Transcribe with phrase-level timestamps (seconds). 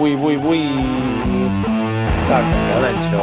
[0.00, 0.58] 喂喂喂！
[2.28, 3.18] 大场橄榄球，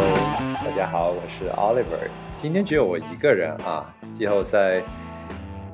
[0.64, 2.08] 大家好，我是 Oliver。
[2.42, 3.92] 今天只有我一个人啊。
[4.14, 4.82] 季后赛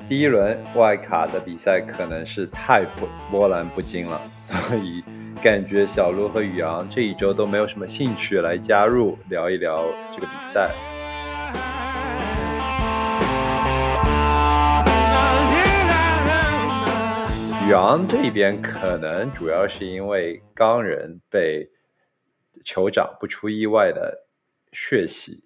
[0.08, 5.04] 第一轮外卡的比赛可能是太波波澜不惊了， 所以
[5.44, 9.84] 感觉小鹿和宇阳这一周都没有什么兴趣来加入聊一聊
[10.14, 10.70] 这个比赛。
[17.68, 21.68] 宇昂这边可能主要是因为钢人被
[22.64, 24.28] 酋长不出意外的
[24.72, 25.44] 血洗，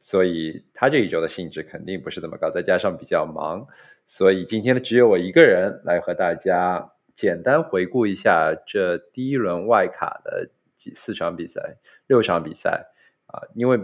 [0.00, 3.68] 所以他这一周的兴致肯定不是那么高，再加上比较忙，
[4.08, 11.76] 所以今天呢只有我一个人来和大家简单回顾一下这第一轮外卡的几四场比赛、
[12.08, 12.88] 六场比赛
[13.26, 13.78] 啊，因为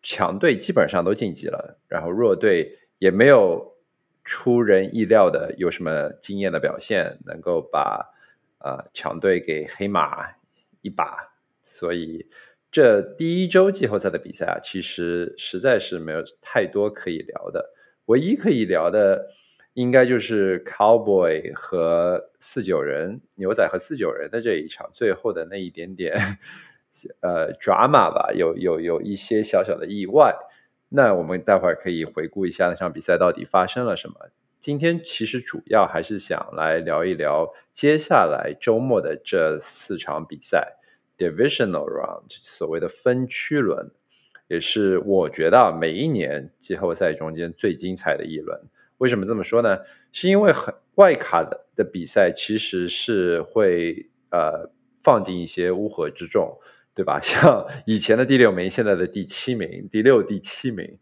[0.00, 3.68] 强队基本上都晋级了，然后弱队也没有。
[4.24, 8.12] 出人意料的有什么惊艳的表现，能够把
[8.58, 10.28] 啊强队给黑马
[10.82, 11.32] 一把？
[11.64, 12.26] 所以
[12.70, 17.72] 这第一周季后赛的比赛啊，其实实在是没有太多可以聊的。
[18.06, 19.30] 唯一可以聊的，
[19.74, 26.38] 应该就是 Cowboy 和四九人牛仔和四九人的这一场最后的那一点点
[27.22, 30.36] 呃 drama 吧，有有有一些小小的意外。
[30.92, 34.16] 那我们待会儿可以回顾一下那场比赛到底发生了什么。
[34.58, 40.76] 今天其实主要还是想来聊一聊接下来周末的这四场比赛
[41.16, 43.92] ，Divisional Round，所谓的分区轮，
[44.48, 48.60] 也是我觉得每一年季后赛中间最精彩的一轮。
[48.98, 49.78] 为什么这么说呢？
[50.10, 54.68] 是因为很外卡的的比赛其实是会呃
[55.04, 56.58] 放进一些乌合之众。
[56.94, 57.20] 对吧？
[57.22, 60.98] 像以前的第六名，现在的第七名，第六、第七名，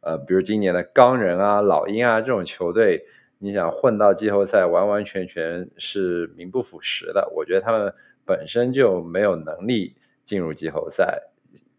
[0.00, 3.04] 呃，比如今年的钢人啊、老鹰啊这种球队，
[3.38, 7.32] 你想混到季后赛，完完全全是名不副实的。
[7.34, 7.92] 我觉得他们
[8.24, 11.22] 本身就没有能力进入季后赛。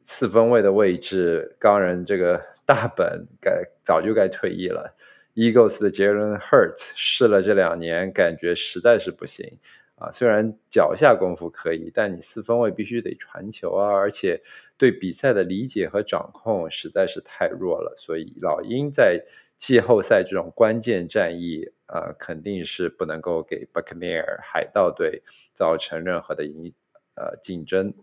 [0.02, 4.96] 四分位的位置，钢人这个大本该早就该退役了。
[5.35, 9.59] Eagles 的 Jalen Hurts 试了这两年，感觉实在是不行。
[10.01, 14.41] 啊，虽然脚下功夫可以，但你四分卫必须得传球啊，而且
[14.75, 17.94] 对比赛的理解和掌控实在是太弱了。
[17.97, 19.23] 所以老鹰在
[19.57, 25.22] 季后赛这种关键战役，呃，肯定是不能够给 Buccaneer 海盗队
[25.53, 26.73] 造成任何的影
[27.13, 27.94] 呃竞争。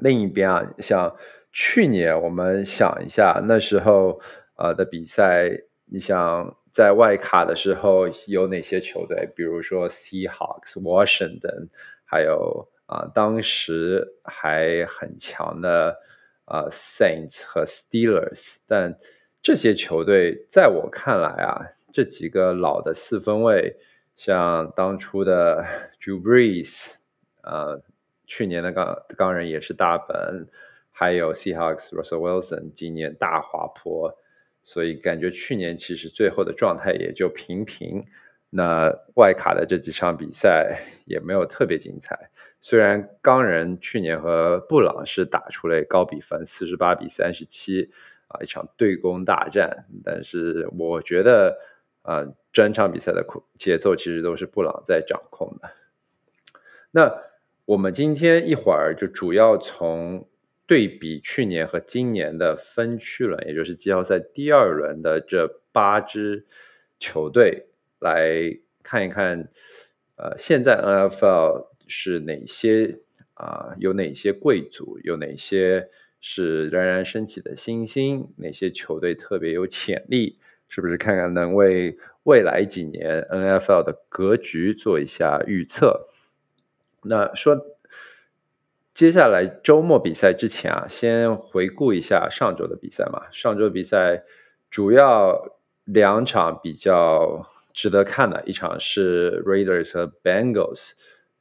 [0.00, 1.16] 另一边啊，像
[1.52, 4.20] 去年我们想一下那时候
[4.56, 6.56] 呃的比赛，你想。
[6.74, 9.28] 在外卡的时候有哪些球队？
[9.36, 11.68] 比如说 Seahawks、Washington，
[12.04, 15.96] 还有啊，当时还很强的
[16.46, 18.56] 啊 Saints 和 Steelers。
[18.66, 18.98] 但
[19.40, 21.62] 这些球队在我看来啊，
[21.92, 23.76] 这几个老的四分卫，
[24.16, 25.64] 像当初的
[26.02, 26.88] Drew Brees，
[27.44, 27.82] 呃，
[28.26, 30.48] 去年的钢钢人也是大本，
[30.90, 34.18] 还有 Seahawks Russell Wilson，今年大滑坡。
[34.66, 38.02] 所以感觉去年其实最后的状态也就平平，
[38.48, 42.30] 那外卡的这几场比赛也没有特别精彩。
[42.62, 47.90] 虽然钢人去年和布朗是打出了高比分，四十八比三十七
[48.26, 51.58] 啊，一场对攻大战，但是我觉得
[52.00, 53.22] 啊，整场比赛的
[53.58, 55.70] 节奏其实都是布朗在掌控的。
[56.90, 57.14] 那
[57.66, 60.26] 我们今天一会儿就主要从。
[60.66, 66.46] 对比去年和今年的分区轮，也就是季后赛第二轮的这八支
[66.98, 67.66] 球队，
[68.00, 69.50] 来看一看，
[70.16, 73.00] 呃，现在 NFL 是哪些
[73.34, 73.74] 啊？
[73.78, 74.98] 有哪些贵族？
[75.04, 78.32] 有哪些是冉冉升起的新星？
[78.36, 80.38] 哪些球队特别有潜力？
[80.68, 86.08] 是不是看看能为未来几年 NFL 的格局做一下预测？
[87.02, 87.73] 那说。
[88.94, 93.24] 接下来周末比赛之前啊，先回顾一下上周的比赛嘛。
[93.32, 94.22] 上周比赛
[94.70, 100.92] 主要两场比较值得看的，一场是 Raiders 和 Bengals，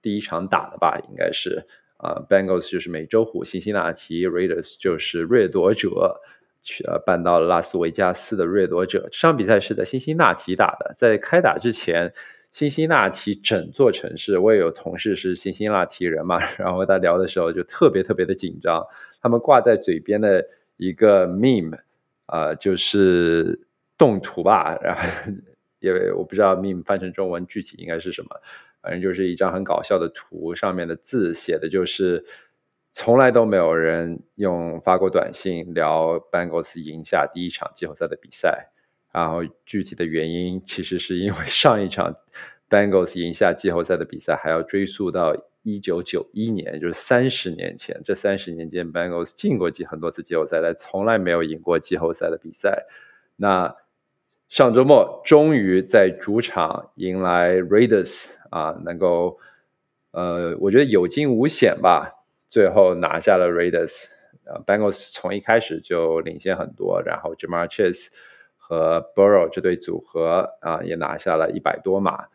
[0.01, 1.67] 第一场打的吧，应该是
[1.97, 6.21] 啊，Bengals 就是美洲虎，辛辛那提，Raiders 就是掠夺者，
[6.63, 9.09] 去呃搬到了拉斯维加斯的掠夺者。
[9.11, 12.15] 这场比赛是在辛辛那提打的，在开打之前。
[12.53, 18.85] 辛辛那提整座城市，我也有同事是辛辛那提人嘛， 然后和他聊的时候就特别特别的紧张。
[19.21, 20.45] 他们挂在嘴边的
[20.77, 21.79] 一个 meme，
[22.27, 23.67] 啊，就是
[23.97, 25.01] 动图吧，然后
[25.79, 28.29] 因为我不知道 meme 翻成中文具体应该是什么，
[28.83, 32.23] 反正就是一张很搞笑的图，上面的字写的就是
[32.91, 38.72] 从来都没有人用发过短信聊 Bengals 赢下第一场季后赛的比赛。
[39.13, 42.15] 然后具体的原因其实是因为上一场
[42.69, 48.01] Bengals 赢下季后赛的比赛，还要追溯到一九九一年，就是三十年前。
[48.03, 52.85] 这三十年间，Bengals 进过季很多次季后赛，但从来没有赢过季后赛的比赛。
[53.35, 53.75] 那
[54.49, 59.39] 上周末终于在主场迎来 Raiders 啊，能够
[60.11, 64.07] 呃，我觉得有惊无险吧，最后拿下了 Raiders。
[64.45, 68.07] 呃，Bengals 从一开始就领先很多，然后 Jamar Chase
[68.65, 72.27] 和 Burrow 这对组合啊，也拿下了一百多码。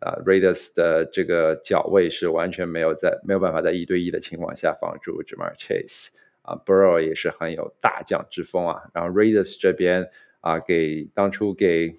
[0.00, 6.08] 啊，Raiders 的这个脚位是完全没有在没有办法在一对一的情况下防住 Jamar Chase。
[6.42, 8.82] 啊，Burrow 也是很有大将之风啊。
[8.94, 10.10] 然后 Raiders 这边
[10.40, 11.96] 啊，给当初给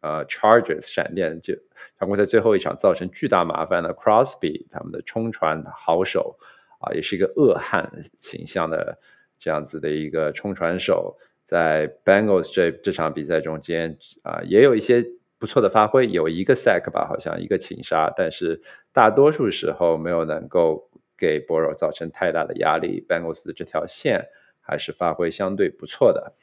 [0.00, 1.54] 呃 Chargers 闪电就
[1.98, 6.38] 常会在最后一场造成巨大麻烦的 Crosby 他们的冲传好手。
[6.80, 9.00] 啊，也是一个恶汉形象的
[9.40, 15.04] 这样子的一个冲传手，在 Bengals 这这场比赛中间啊，也有一些
[15.38, 18.60] 不错的发挥，有一个 sack 吧，好像一个擒杀，但是
[18.92, 23.02] 大多数时候没有能够给 b o r o 造成太大的压力。
[23.08, 24.28] Bengals 的这条线
[24.60, 26.34] 还是发挥相对不错的。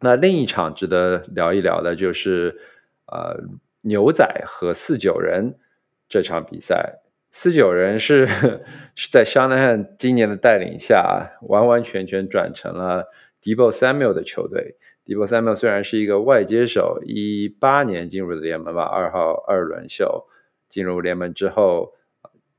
[0.00, 2.60] 那另一场值得聊一聊的就是
[3.06, 3.40] 呃
[3.80, 5.58] 牛仔和四九人
[6.08, 7.00] 这场比赛。
[7.30, 8.26] 四九人是
[8.94, 13.08] 是在香奈汉今年的带领下，完完全全转成了
[13.42, 14.76] Debo Samuel 的球队。
[15.04, 20.26] Debo Samuel 虽然是一个外接手，一八年进入的联盟吧，二号二轮秀
[20.68, 21.94] 进入联盟之后，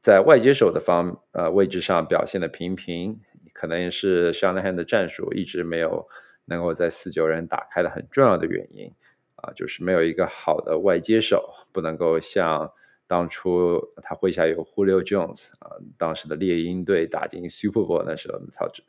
[0.01, 3.19] 在外接手的方呃位置上表现的平平，
[3.53, 6.07] 可能也是香奈汉的战术一直没有
[6.45, 8.93] 能够在四九人打开的很重要的原因
[9.35, 12.71] 啊，就是没有一个好的外接手，不能够像。
[13.09, 18.39] 当初他麾下有 Julio Jones 啊，当时的猎鹰队打进 Super Bowl 那时候，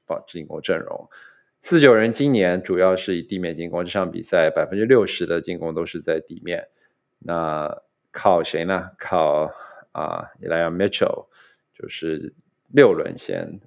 [0.07, 1.09] 他进攻阵容。
[1.63, 6.69] 四九人今年主要是以地面进攻，这场比赛百分之六十的进攻都是在地面。
[7.19, 8.91] 那靠谁呢？
[8.99, 9.53] 靠
[9.93, 11.27] 啊 e l i a Mitchell，
[11.75, 12.35] 就是
[12.69, 13.61] 六轮先，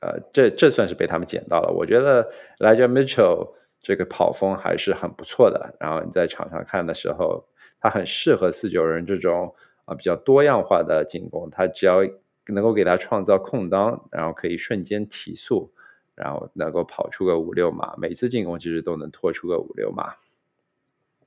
[0.00, 1.72] 呃，这这算是被他们捡到了。
[1.72, 5.74] 我觉得 e l i a Mitchell 这个跑风还是很不错的。
[5.80, 7.46] 然后你在场上看的时候。
[7.80, 9.54] 他很适合四九人这种
[9.84, 11.98] 啊比较多样化的进攻，他只要
[12.46, 15.70] 能够给他创造空当，然后可以瞬间提速，
[16.14, 20.14] 然后能够跑出个五六码，每次进攻其实都能拖出个五六码。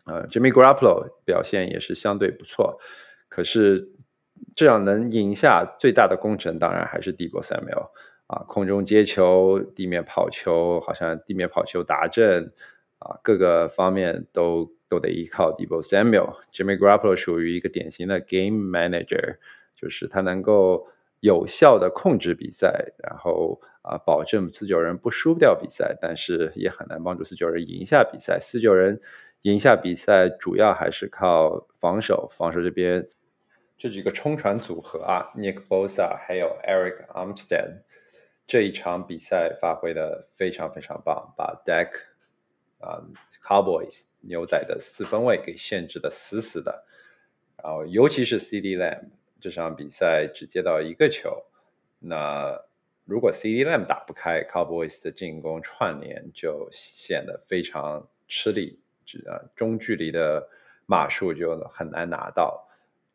[0.06, 2.80] 呃，Jimmy Garoppolo 表现也是相对不错，
[3.30, 3.90] 可是
[4.56, 7.90] 这样能赢下最大的功臣，当然还是 Debo Samuel
[8.28, 12.54] 啊，空中接球、地面跑球，好像地面跑球达阵
[13.00, 14.76] 啊，各个方面都。
[14.90, 19.36] 都得依靠 Debo Samuel、Jimmy Garoppolo 属于一个典型的 Game Manager，
[19.76, 20.88] 就是他能够
[21.20, 28.40] 有效的控制比赛，然后啊保证四九人不输掉比赛，但是也很难帮助四九人赢下比赛。
[28.42, 29.02] 四九人
[29.42, 33.08] 赢下比赛主要还是靠防守，防守这边
[33.78, 37.82] 这几个冲传组合啊，Nick Bosa 还有 Eric Armstead
[38.46, 41.90] 这一场比赛发挥的非常非常棒，把 Deck
[42.80, 43.04] 啊
[43.44, 44.06] Cowboys。
[44.22, 46.84] 牛仔的四分位给限制的死死的，
[47.64, 48.76] 然后尤其是 C.D.
[48.76, 49.12] Lamb
[49.48, 51.46] 这场比赛只接到一个球，
[52.00, 52.66] 那
[53.06, 53.64] 如果 C.D.
[53.64, 60.50] Lamb 打不开，Cowboys 的进攻串联就显得非常吃力，只啊中距离的
[60.86, 62.68] 码数就很难拿到，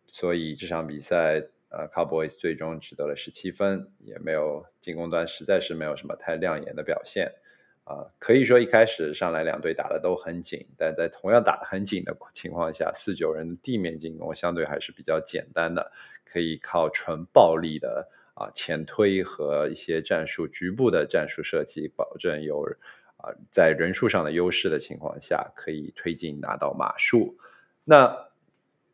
[0.07, 7.31] 所以这场比赛呃 Cowboys 最终只得了十七分，也没有进攻端实在是没有什么太亮眼的表现。
[7.85, 15.91] 啊，可以说一开始上来两队打的都很紧，但在同样打的很紧的情况下，四九人的地面进攻相对还是比较简单的，
[16.25, 22.63] 可以靠纯暴力的啊前推和一些战术局部的战术设计，保证有
[23.17, 27.37] 啊在人数上的优势的情况下，可以推进拿到码数。
[27.83, 28.29] 那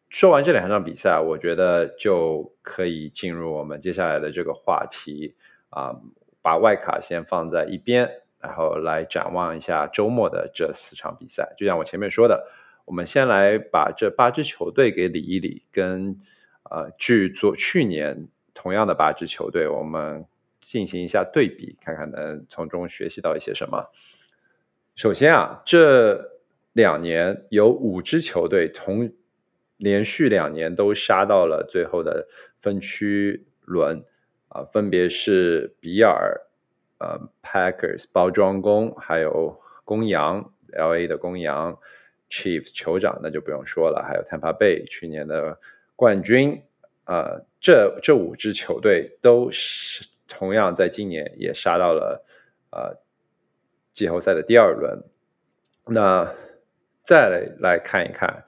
[0.09, 5.35] 说完这两场比赛，我觉得就可以进入我们接下来的这个话题
[5.68, 6.00] 啊，
[6.40, 8.23] 把外卡先放在一边。
[8.40, 12.47] 然后来展望一下周末的这四场比赛，就像我前面说的，
[12.85, 16.21] 我们先来把这八支球队给理一理，跟
[16.71, 20.25] 呃去做去年同样的八支球队，我们
[20.61, 23.90] 进行一下对比，看看能从中学习到一些什么。
[24.95, 26.38] 首先啊，这
[26.73, 29.12] 两年有五支球队同
[29.76, 32.28] 连续两年都杀到了最后的
[32.61, 34.04] 分区轮
[34.49, 36.42] 啊，分别是比尔。
[36.99, 41.78] 呃，Packers 包装工，还有公羊，LA 的公羊
[42.28, 45.59] ，Chiefs 酋长那就不用说了，还有 Tampa Bay 去年的
[45.95, 46.61] 冠军，
[47.05, 52.25] 呃，这这五支球队都是同样在今年也杀到了
[52.71, 53.00] 呃
[53.93, 55.02] 季后赛的第二轮。
[55.87, 56.35] 那
[57.05, 58.45] 再来来看一看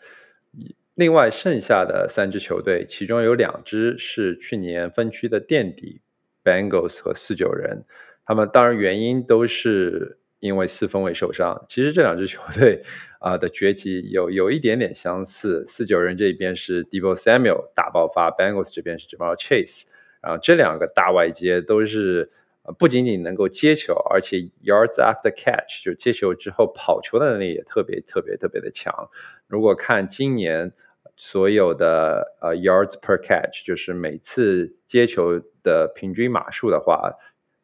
[0.95, 6.03] 另外剩下的三支球队，其中有两支是去年分区的垫底
[6.45, 7.85] ，Bengals 和四九人。
[8.31, 11.67] 他们当然原因都是因为四分卫受伤。
[11.69, 12.85] 其实这两支球队
[13.19, 15.67] 啊的崛起有有一点点相似。
[15.67, 19.83] 四九人这边是 Debo Samuel 大爆发，Bengals 这边是 Jamal Chase。
[20.23, 22.31] 然后这两个大外接都是
[22.79, 29.11] 不仅仅能够接球，而且 yards after catch 就接球之后跑球的能力也特别特别特别的强。
[29.49, 30.71] 如果看今年
[31.17, 37.11] 所有的呃 yards per catch，就是每次接球的平均码数的话。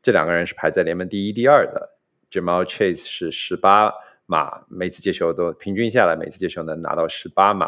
[0.06, 1.96] 这两个人是排在联盟第一、第二的。
[2.30, 3.92] Jamal Chase 是十八
[4.26, 7.66] 码，每次接球都平均下来，每次接球能拿到十八码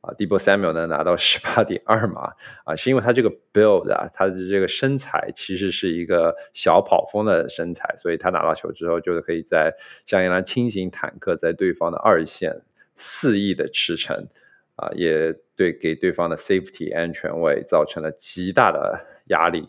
[0.00, 0.10] 啊。
[0.18, 2.32] Debo Samuel 能拿到十八点二码
[2.64, 9.72] 啊，是因为他这个 build 啊，他的这个身材其实是一个小跑锋的身材，所以他拿到球之后，就是可以在
[10.04, 12.62] 像一辆轻型坦克在对方的二线
[12.96, 14.26] 肆意的驰骋
[14.74, 19.68] 啊，也对给对方的 safety 安全位造成了极大的压力。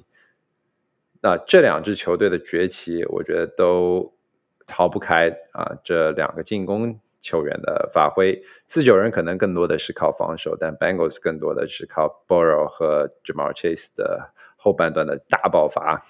[1.27, 4.13] 啊这两支球队的崛起，我觉得都
[4.65, 8.41] 逃不开啊这两个进攻球员的发挥。
[8.67, 16.05] 四九人可能更多的是靠防守，但 Bengals 更多的是靠 borrow 和 Jamal Chase 的后半段的大爆发。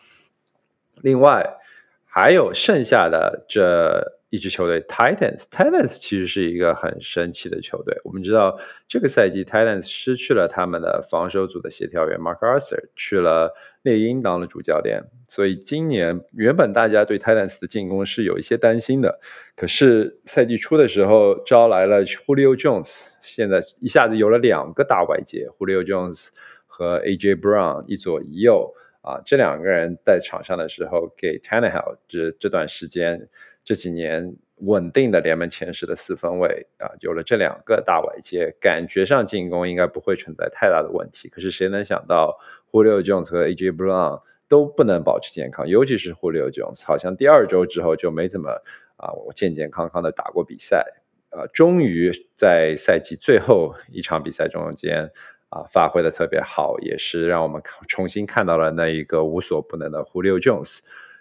[1.01, 1.57] 另外
[2.05, 4.16] 还有剩下的这。
[4.29, 7.97] 一支球队 Titans，Titans 其实是一个很神奇的球队。
[8.03, 13.53] 我们知道这个赛季 Titans 失去了他们的防守组的协调员 Mark Arthur，去了
[13.83, 19.21] 猎鹰当了主教练，所以今年原本大家对 Titans 的进攻是有一些担心的。
[19.55, 26.31] 可是赛季初的时候招来了 Julio Jones，现在一下子有了两个大外接，Julio Jones
[26.65, 33.29] 和 AJ Brown 一左一右啊，这两个人在场上的时候给 Tannehill 这这段时间。
[33.67, 41.27] 这几年稳定的联盟前十的四分卫啊，有了这两个大外接，感觉上进攻应该不会存在太大的问题。
[41.27, 42.39] 可是谁能想到
[42.71, 48.51] ，Julio Jones 和 AJ Brown 都不能保持健康，尤其是 Julio Jones，好像第二周之后就没怎么
[48.95, 50.85] 啊，我健健康康的打过比赛
[51.31, 55.11] 啊，终于在赛季最后一场比赛中间
[55.49, 60.79] 啊，发挥的特别好，也是让我们重新看到了那一个无所不能的 Julio Jones。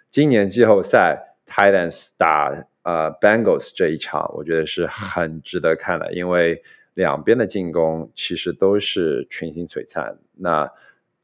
[0.09, 1.25] 今年季后赛。
[1.47, 2.49] Titans 打
[2.83, 6.61] 呃 Bengals 这一场，我觉得是很值得看的，因为
[6.93, 10.17] 两边的进攻其实都是群星璀璨。
[10.35, 10.69] 那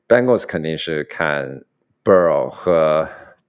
[0.07, 1.63] Bengals 肯定是看
[2.03, 3.07] Burrow 和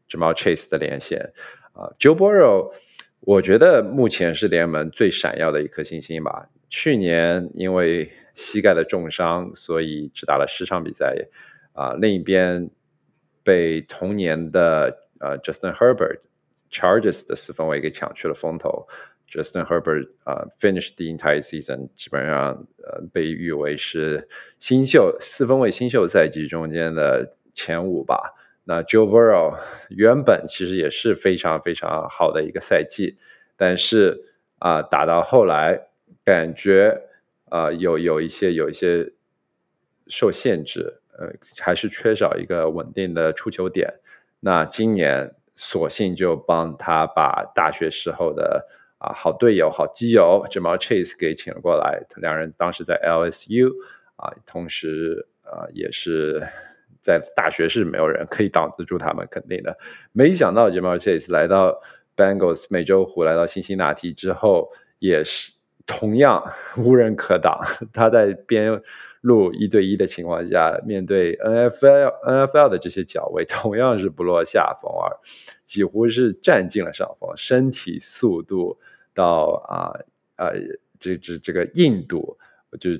[0.09, 1.33] Jamal Chase 的连线
[1.73, 2.73] 啊，Joe Burrow
[3.21, 6.49] 我觉得目前是联盟最闪耀的一颗星星吧。
[6.69, 11.14] 去年因为膝盖的重伤，所以只打了十场比赛
[11.73, 11.95] 啊。
[11.95, 12.69] 另一边
[13.43, 16.19] 被同年的呃 Justin Herbert。
[16.75, 18.88] Charges 的四分卫给抢去了风头
[19.31, 24.28] ，Justin Herbert 啊，finished the entire season 基本上呃被誉为是
[24.59, 28.35] 新秀四分卫新秀赛季中间的前五吧。
[28.64, 29.57] 那 Joe Burrow
[29.88, 33.19] 原本其实也是非常非常好的一个赛季，
[33.57, 34.25] 但是
[34.59, 35.88] 啊打到后来
[36.25, 37.02] 感觉
[37.50, 39.12] 啊有有一些有一些
[40.09, 41.28] 受限制，呃
[41.61, 43.95] 还是缺少一个稳定的出球点。
[44.40, 45.37] 那今年。
[45.56, 48.66] 索性就帮他把大学时候的
[48.99, 52.02] 啊好队友、好基友 Jamal Chase 给请了过来。
[52.16, 53.70] 两人当时在 LSU
[54.16, 56.46] 啊，同时啊也是
[57.02, 59.76] 在大学是没有人可以挡得住他们，肯定的。
[60.12, 61.80] 没想到 Jamal Chase 来到
[62.16, 65.52] Bengals 美洲虎，来到辛辛那提之后，也是
[65.87, 67.61] 同样 无人可挡。
[67.92, 68.82] 他在边。
[69.25, 75.09] 路一对一的情况下，面对 NFL NFL 的这些脚位，同样是不落下风啊，
[75.64, 77.35] 几乎是占尽了上风。
[77.35, 78.78] 身体速度
[79.14, 79.97] 到啊
[80.37, 80.52] 呃
[81.00, 82.37] 这这这个硬度，
[82.78, 82.90] 就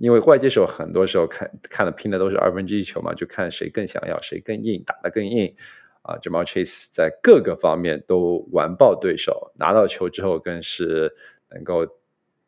[0.00, 5.54] 因为外接手很多时候看看的拼的都是二分之一球嘛，就看谁更想要，谁更硬，打得更硬
[6.02, 6.18] 啊。
[6.20, 11.14] Jamal Chase 在各个方面都完爆对手，拿到球之后更是
[11.50, 11.86] 能够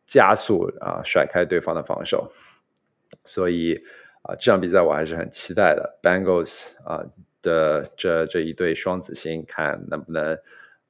[0.09, 2.33] 加速啊甩开对方的防守。
[3.25, 3.83] 所以
[4.23, 5.99] 啊，这场比赛我还是很期待的。
[6.03, 7.05] Bengals 啊
[7.43, 10.39] 的这这一对双子星，看能不能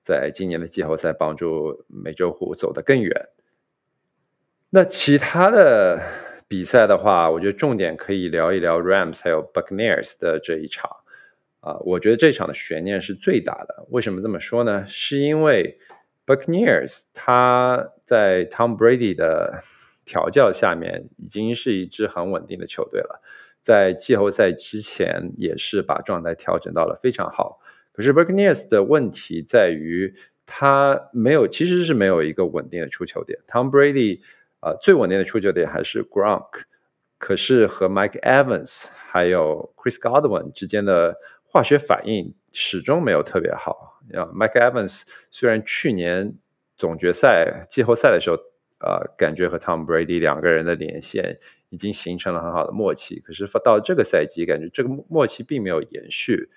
[0.03, 3.29] 在今年的季后赛帮助美洲虎走得更远。
[4.71, 6.01] 那其他的
[6.49, 10.91] 比赛的话，我觉得重点可以聊一聊 Rams 还有 Buccaneers 的这一场
[11.61, 11.79] 啊。
[11.81, 13.87] 我觉得这场的悬念是最大的。
[13.91, 14.85] 为什么这么说呢？
[14.87, 15.79] 是因为
[16.27, 19.63] Buccaneers 他在 Tom Brady 的
[20.05, 23.23] 调教下面已经是一支很稳定的球队了，
[23.63, 27.61] 在季后赛之前也是把状态调整到了非常好。
[27.93, 30.15] 可是 Buccaneers 的问题在于
[30.47, 33.39] 他没有，其实是没有一个稳定的出球点。
[33.47, 34.21] Tom Brady
[34.61, 36.63] 啊，最稳定的出球点还是 Gronk，
[37.19, 44.01] 可是和 Mike Evans 还有 Chris Godwin 之间的化学反应始终没有特别好。
[44.15, 46.35] 啊，Mike Evans 虽然去年
[46.77, 48.37] 总决赛、季后赛的时候，
[48.81, 56.51] 呃，感觉和 Tom Brady 两个人的连线已经形成了很好的默契，可是到这个赛季，感觉这个默契并没有延续。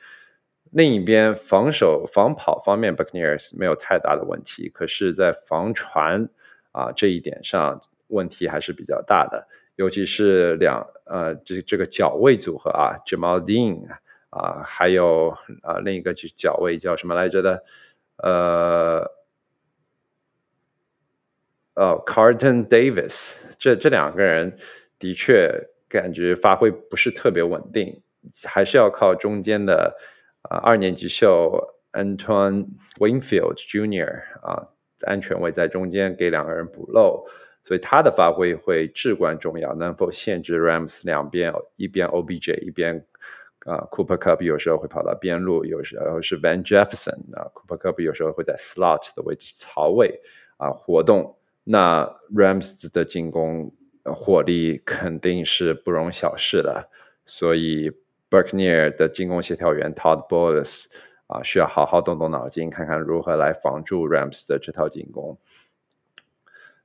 [0.71, 6.27] 另一边防守防跑方面，Buccaneers 没有太大的问题，可是，在防传
[6.71, 7.81] 啊这一点上。
[8.07, 13.87] 问题还是比较大的，尤其是两呃这这个脚位组合啊，Jamal Dean
[14.29, 15.29] 啊，还有
[15.63, 17.63] 啊另一个就脚位叫什么来着的，
[18.17, 19.09] 呃，
[21.75, 24.57] 呃，Carton Davis，这这两个人
[24.99, 25.49] 的确
[25.89, 28.01] 感觉发挥不是特别稳定，
[28.45, 29.95] 还是要靠中间的
[30.43, 32.67] 啊二年级秀 Antoine
[32.99, 34.21] Winfield Jr.
[34.41, 34.69] 啊
[35.05, 37.25] 安全位在中间给两个人补漏。
[37.65, 43.05] 所以他的发挥会至关重要，能否限制 Rams 两边，一边 OBJ，一边
[43.65, 50.19] 啊 Cooper Cup 有时候会跑到边路，有时候是 Van Jefferson 啊 Cooper Cup 有时候会在 slot 的位置槽位
[50.57, 56.89] 啊活动，那 Rams 的进攻火力肯定是不容小视的，
[57.25, 57.91] 所以
[58.29, 60.85] Buckner 的进攻协调员 Todd Bowles
[61.27, 65.37] 啊需要好好动动脑筋，看看如何来防住 Rams 的这套进攻。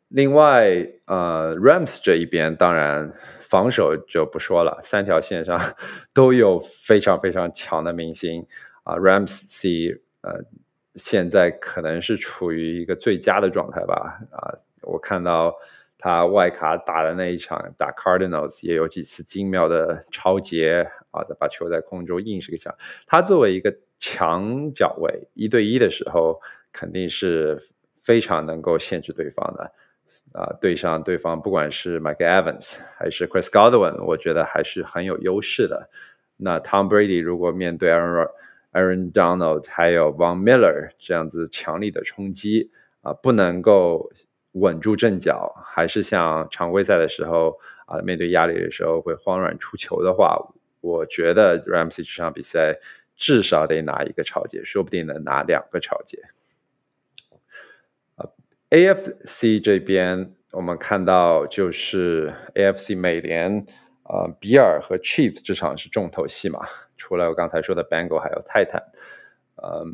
[0.08, 5.74] 另外，呃，Rams 这一边当然防守就不说了，三条线上
[6.14, 8.46] 都有非常非常强的明星
[8.84, 8.94] 啊。
[8.96, 10.44] Rams C 呃，
[10.94, 14.54] 现在可能是处于一个最佳的状态吧啊。
[14.82, 15.56] 我看到
[15.98, 22.74] 他外卡打的那一场打 Cardinals 也有几次精妙的超截啊，把球在空中硬是个抢。
[23.06, 26.40] 他作为一个强脚位，一对一的时候
[26.72, 27.68] 肯定是
[28.02, 29.72] 非常能够限制对方的。
[30.32, 35.88] 啊，对上对方，不管是 Mike Evans 还是 Chris Godwin，我觉得还是很有优势的。
[36.36, 38.30] 那 Tom Brady 如果面对 Aaron
[38.72, 42.70] Aaron Donald 还有 Von Miller 这样子强力的冲击
[43.02, 44.10] 啊，不能够
[44.58, 50.36] 稳住阵脚，还是像常规赛的时候啊，面对压力的时候会慌乱出球的话，
[50.80, 52.78] 我觉得 Ramsey 这场比赛
[53.16, 56.18] 至少得拿一个超节，说不定能拿两个超节。
[58.70, 63.64] AFC 这边，我们看到就是 AFC 美联，
[64.02, 66.66] 呃，比尔和 Chiefs 这场是重头戏嘛。
[66.98, 68.82] 除了我刚才说的 Bengal，还有泰坦。
[69.56, 69.86] 呃，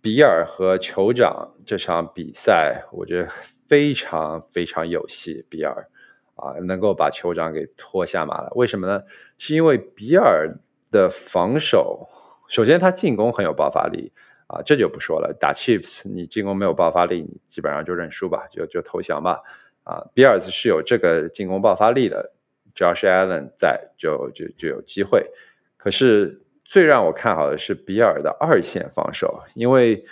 [0.00, 3.28] 比尔和酋长这场比赛，我觉得
[3.68, 5.44] 非常非常有戏。
[5.48, 5.88] 比尔
[6.36, 8.52] 啊，能够把酋长给拖下马了。
[8.54, 9.02] 为什么呢？
[9.38, 10.56] 是因为比尔
[10.90, 12.08] 的防守，
[12.48, 14.12] 首先他进攻很有爆发力。
[14.46, 15.34] 啊，这就不说了。
[15.40, 19.40] 打 Chiefs，你进攻没有爆发力，你基本上就认输吧，就就投降吧。
[19.84, 22.30] 啊，比尔是有这个进攻爆发力的
[22.74, 25.30] ，Josh Allen 在就就就有机会。
[25.78, 30.04] 可是最让我看好的是比尔的二线防守，因为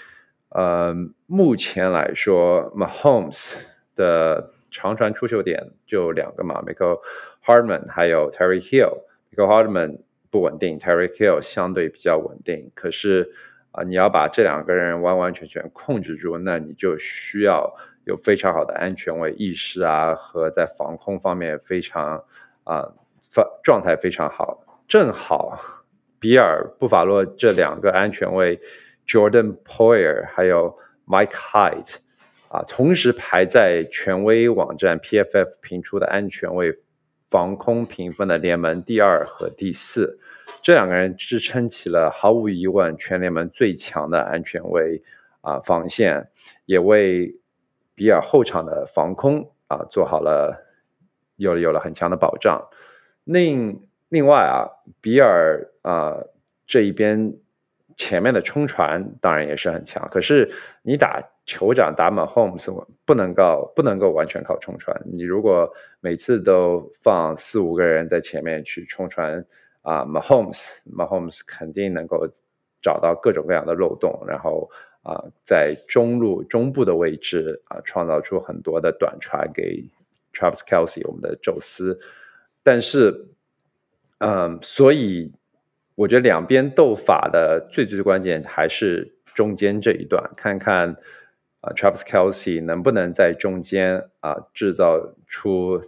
[0.54, 0.94] 呃，
[1.26, 3.54] 目前来说，Mahomes
[3.96, 7.00] 的长传出球点就两个嘛，Michael
[7.44, 9.02] Hardman 还有 Terry Hill。
[9.30, 9.98] Michael Hardman
[10.30, 13.32] 不稳定，Terry Hill 相对比较稳定，可是。
[13.74, 22.22] 啊，你要把这两个人完完全全控制住，那你就需要有非常好的安全位意识啊，和在防空方面非常
[22.64, 22.92] 啊，
[23.32, 24.62] 状状态非常好。
[24.86, 25.58] 正好
[26.20, 28.60] 比尔布法洛这两个安全位
[29.12, 31.96] ，Jordan Poyer 还有 Mike Hyde
[32.48, 36.78] 啊，同时排在权威网站 PFF 评出的安全位
[37.30, 40.18] 防空评分的联盟第二和第四。
[40.62, 45.02] 这两个人支撑起了毫无疑问全联盟最强的安全位
[45.42, 46.30] 啊防线，
[46.64, 47.36] 也为
[47.94, 50.64] 比尔后场的防空啊做好了
[51.36, 52.66] 有了有了很强的保障。
[53.24, 54.68] 另另外啊，
[55.00, 56.16] 比尔啊
[56.66, 57.34] 这一边
[58.02, 60.50] 前面的冲传当然也是很强，可是
[60.82, 62.66] 你打酋长打满 Homes
[63.04, 69.44] 不能够不能够完全靠冲传，你如果每次都放四五个人在前面去冲传。
[69.84, 72.28] 啊，Mahomes，Mahomes 肯定能够
[72.80, 74.70] 找到各种各样的漏洞，然后
[75.02, 79.84] 啊，在中路中部的位置啊，创造出很多的短传给
[80.32, 81.98] Travis Kelsey，我们的宙斯。
[82.62, 83.26] 但是，
[84.18, 85.32] 嗯，所以
[86.02, 90.96] 我觉得两边斗法的最最关键还是中间这一段，看看
[91.60, 95.80] 啊，Travis Kelsey 能不能在中间啊制造出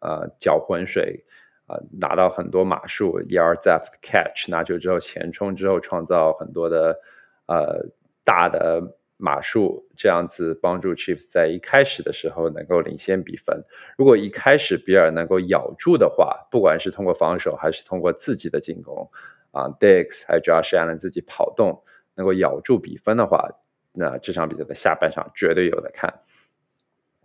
[0.00, 1.24] 啊搅浑水。
[1.70, 6.98] 啊，拿到很多码数，yard depth catch，拿球之后前冲之后创造很多的
[7.46, 7.84] 呃
[8.24, 13.64] 大的码数，这样子帮助 Chiefs 在一开始的时候能够领先比分。
[13.98, 19.10] 如果一开始比尔能够咬住的话，不管是通过防守还是通过自己的进攻，
[19.50, 21.82] 啊，Dix 还有 Josh Allen 自己跑动
[22.14, 23.50] 能够咬住比分的话，
[23.92, 26.20] 那这场比赛的下半场绝对有的看。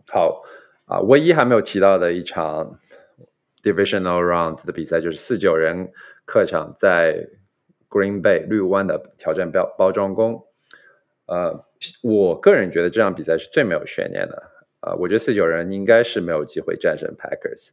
[0.07, 0.43] 好，
[0.85, 2.79] 啊，唯一还没有提到的一场
[3.61, 5.91] Divisional Round 的比赛就是四九人
[6.25, 7.27] 客场在
[7.89, 10.45] Green Bay 绿湾的挑战包包装工。
[11.25, 11.65] 呃，
[12.01, 14.51] 我个人觉得这场比赛是最没有悬念的。
[14.81, 17.69] 啊，我觉得四九人应该是没有机会战胜 Packers，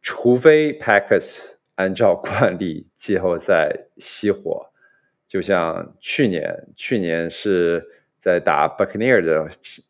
[0.00, 4.70] 除非 Packers 按照惯 例季后赛熄火，
[5.28, 9.48] 就像去年，去年是在打 Buckner 的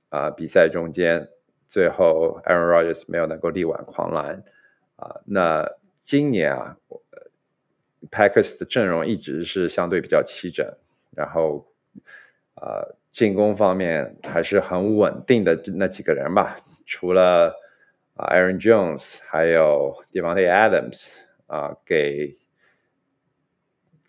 [0.08, 1.28] 啊比赛中间，
[1.68, 4.44] 最后 Aaron Rodgers 没有能够力挽狂澜。
[4.96, 5.68] 啊，那
[6.00, 6.76] 今年啊
[8.10, 10.66] ，Packers 的阵容一直是相对比较齐整，
[11.16, 11.66] 然后。
[12.54, 17.56] 呃，进攻方面还是很稳定的那几个人吧，除了
[18.14, 21.08] 啊，Aaron Jones，还有 Devontae Adams
[21.52, 22.36] 啊，给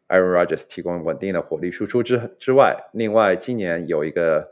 [0.07, 4.51] Aaron Rodgers 提供稳定的火力输出之之外，另外今年有一个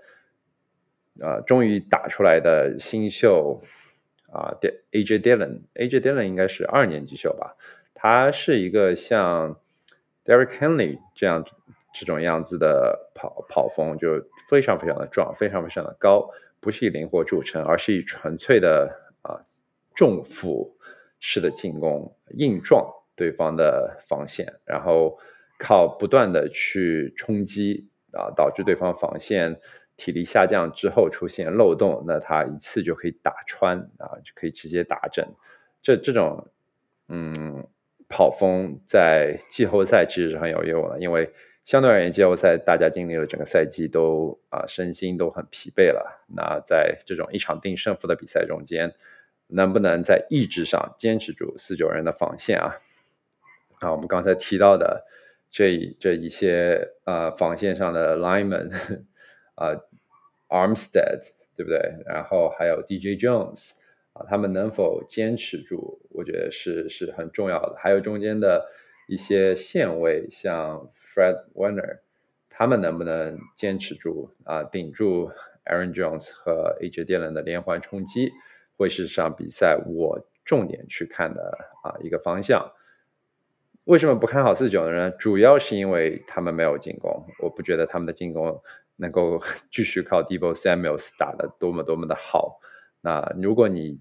[1.20, 3.64] 呃，终于打出来的新秀
[4.32, 7.56] 啊，D AJ Dillon，AJ Dillon 应该是二年级秀吧，
[7.94, 9.60] 他是一个像
[10.26, 11.46] Derek Henry 这样。
[11.94, 19.44] 这种样子的跑跑风就非常非常的壮，非常非常的高，不是以灵活著称，而是以纯粹的啊
[19.94, 20.78] 重负
[21.22, 25.18] 式的进攻，硬撞对方的防线，然后
[25.58, 29.62] 靠不断的去冲击啊，导致对方防线
[29.96, 35.26] 体力下降之后出现漏洞，那他一次就可以打穿啊，就可以直接打整。
[35.82, 36.50] 这这种
[37.08, 37.66] 嗯
[38.10, 41.32] 跑风在季后赛其实是很有用的，因为。
[41.64, 46.26] 相对而言，季后赛大家经历了整个赛季，都啊身心都很疲惫了。
[46.26, 48.96] 那在这种一场定胜负的比赛中间，
[49.52, 52.80] 能不能在意志上坚持住四九人的防线啊？
[53.80, 55.06] 啊，我们刚才提到的
[55.50, 58.72] 这这一些呃防线上的 lineman
[59.56, 59.76] 啊，
[60.50, 61.22] Armstead
[61.56, 61.80] 对不对？
[62.06, 63.72] 然后还有 DJ Jones
[64.14, 66.00] 啊，他们能否坚持住？
[66.10, 67.76] 我觉得是是很重要的。
[67.78, 68.66] 还有中间的。
[69.08, 71.98] 一些线位像 Fred Warner，
[72.50, 74.64] 他们能不能坚持住啊？
[74.64, 75.32] 顶住
[75.66, 78.32] Aaron Jones 和 AJ Dillon 的连环冲击，
[78.82, 82.72] 会是这场比赛我重点去看的啊一个方向。
[83.84, 85.12] 为什么不看好四九呢？
[85.12, 88.62] 主要是因为他们没有进攻，我不觉得他们的进攻
[88.96, 89.42] 能够
[89.72, 92.60] 继续靠 Debo Samuel 打的多么多么的好。
[93.02, 94.00] 那如果你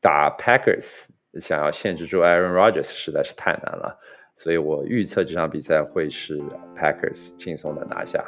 [0.00, 0.86] 打 Packers，
[1.40, 3.98] 想要限制住 Aaron Rodgers 实在是太难了，
[4.36, 6.40] 所以我预测这场比赛会是
[6.74, 8.24] Packers 轻松的拿下。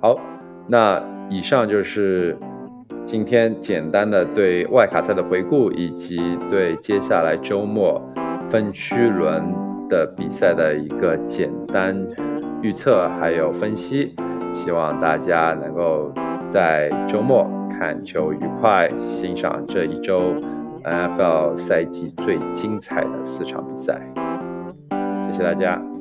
[0.00, 0.18] 好，
[0.68, 2.36] 那以上就是
[3.04, 8.00] 今天简单的对外卡赛的回顾，以及对接下来周末
[8.48, 9.42] 分区轮
[9.88, 11.96] 的比赛的一个简单
[12.62, 14.14] 预测还有分析。
[14.52, 16.12] 希望大家能够
[16.48, 20.34] 在周末看球愉快，欣赏这一周。
[20.84, 24.00] NFL 赛季最精彩的四场比赛，
[25.28, 25.91] 谢谢大家。